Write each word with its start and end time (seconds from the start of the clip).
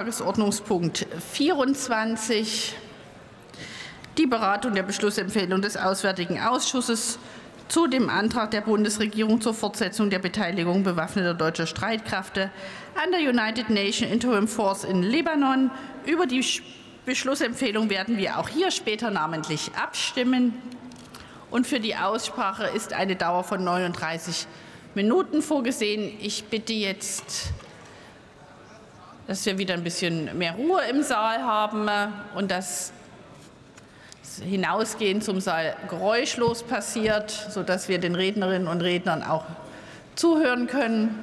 Tagesordnungspunkt 0.00 1.06
24, 1.30 2.74
die 4.16 4.26
Beratung 4.26 4.74
der 4.74 4.82
Beschlussempfehlung 4.82 5.60
des 5.60 5.76
Auswärtigen 5.76 6.40
Ausschusses 6.40 7.18
zu 7.68 7.86
dem 7.86 8.08
Antrag 8.08 8.50
der 8.50 8.62
Bundesregierung 8.62 9.42
zur 9.42 9.52
Fortsetzung 9.52 10.08
der 10.08 10.18
Beteiligung 10.18 10.84
bewaffneter 10.84 11.34
deutscher 11.34 11.66
Streitkräfte 11.66 12.50
an 12.94 13.10
der 13.10 13.20
United 13.20 13.68
Nations 13.68 14.10
Interim 14.10 14.48
Force 14.48 14.84
in 14.84 15.02
Libanon. 15.02 15.70
Über 16.06 16.24
die 16.24 16.42
Beschlussempfehlung 17.04 17.90
werden 17.90 18.16
wir 18.16 18.38
auch 18.38 18.48
hier 18.48 18.70
später 18.70 19.10
namentlich 19.10 19.70
abstimmen. 19.78 20.54
Und 21.50 21.66
für 21.66 21.78
die 21.78 21.94
Aussprache 21.94 22.68
ist 22.68 22.94
eine 22.94 23.16
Dauer 23.16 23.44
von 23.44 23.62
39 23.62 24.46
Minuten 24.94 25.42
vorgesehen. 25.42 26.10
Ich 26.22 26.44
bitte 26.44 26.72
jetzt 26.72 27.52
dass 29.30 29.46
wir 29.46 29.58
wieder 29.58 29.74
ein 29.74 29.84
bisschen 29.84 30.36
mehr 30.36 30.54
Ruhe 30.54 30.80
im 30.90 31.04
Saal 31.04 31.44
haben 31.44 31.88
und 32.34 32.50
dass 32.50 32.92
das 34.24 34.44
Hinausgehen 34.44 35.22
zum 35.22 35.38
Saal 35.40 35.76
geräuschlos 35.88 36.64
passiert, 36.64 37.30
sodass 37.30 37.88
wir 37.88 37.98
den 38.00 38.16
Rednerinnen 38.16 38.66
und 38.66 38.80
Rednern 38.80 39.22
auch 39.22 39.44
zuhören 40.16 40.66
können. 40.66 41.22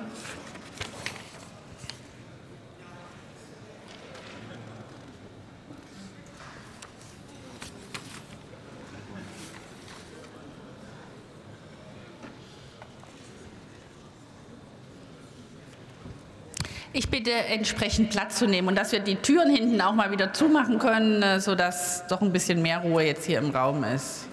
Ich 16.94 17.10
bitte 17.10 17.32
entsprechend 17.32 18.10
Platz 18.12 18.38
zu 18.38 18.48
nehmen 18.48 18.70
und 18.70 18.76
dass 18.76 18.92
wir 18.92 19.00
die 19.00 19.18
Türen 19.18 19.54
hinten 19.54 19.82
auch 19.82 19.94
mal 19.94 20.10
wieder 20.10 20.32
zumachen 20.32 20.80
können, 20.80 21.22
äh, 21.22 21.40
sodass 21.40 22.08
doch 22.08 22.22
ein 22.22 22.32
bisschen 22.32 22.62
mehr 22.62 22.80
Ruhe 22.80 23.04
jetzt 23.04 23.26
hier 23.26 23.40
im 23.40 23.50
Raum 23.50 23.84
ist. 23.84 24.28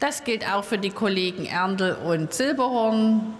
Das 0.00 0.24
gilt 0.24 0.50
auch 0.50 0.64
für 0.64 0.78
die 0.78 0.90
Kollegen 0.90 1.44
Erndl 1.44 1.92
und 1.92 2.32
Silberhorn. 2.32 3.34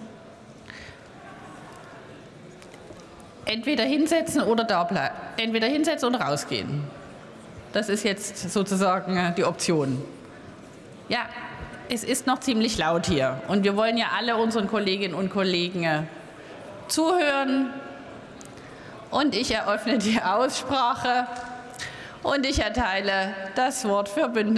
Entweder 3.47 3.83
hinsetzen 3.83 4.43
oder 4.43 4.63
da 4.63 4.85
bleiben. 4.85 5.15
Entweder 5.39 5.67
hinsetzen 5.67 6.15
oder 6.15 6.21
rausgehen. 6.21 7.00
Das 7.73 7.89
ist 7.89 8.03
jetzt 8.03 8.51
sozusagen 8.51 9.17
äh, 9.17 9.33
die 9.35 9.45
Option. 9.45 10.03
Ja, 11.09 11.21
es 11.89 12.03
ist 12.03 12.27
noch 12.27 12.41
ziemlich 12.41 12.79
laut 12.79 13.07
hier 13.07 13.41
und 13.49 13.63
wir 13.65 13.77
wollen 13.77 13.97
ja 13.97 14.07
alle 14.17 14.37
unseren 14.37 14.67
Kolleginnen 14.67 15.15
und 15.15 15.31
Kollegen 15.31 15.85
äh, 15.85 16.03
zuhören. 16.89 17.71
Und 19.11 19.35
ich 19.35 19.53
eröffne 19.53 19.99
die 19.99 20.21
Aussprache 20.21 21.27
und 22.23 22.47
ich 22.47 22.61
erteile 22.61 23.35
das 23.55 23.87
Wort 23.89 24.09
für 24.09 24.29
Bündnis 24.29 24.49